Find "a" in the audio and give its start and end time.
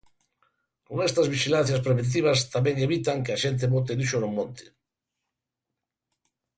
3.33-3.41